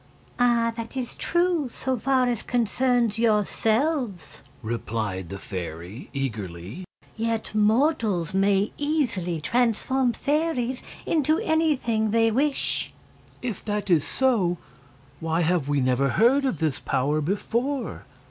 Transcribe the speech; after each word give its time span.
"Ah, 0.39 0.73
that 0.77 0.97
is 0.97 1.13
true, 1.15 1.69
so 1.69 1.95
far 1.95 2.25
as 2.27 2.41
concerns 2.41 3.19
yourselves," 3.19 4.41
replied 4.63 5.29
the 5.29 5.37
fairy, 5.37 6.09
eagerly; 6.11 6.85
"yet 7.15 7.53
mortals 7.53 8.33
may 8.33 8.71
easily 8.79 9.39
transform 9.39 10.13
fairies 10.13 10.81
into 11.05 11.37
anything 11.37 12.09
they 12.09 12.31
wish." 12.31 12.95
"If 13.43 13.63
that 13.65 13.91
is 13.91 14.03
so, 14.03 14.57
why 15.19 15.41
have 15.41 15.69
we 15.69 15.79
never 15.79 16.09
heard 16.09 16.45
of 16.45 16.57
this 16.57 16.79
power 16.79 17.21
before?" 17.21 18.05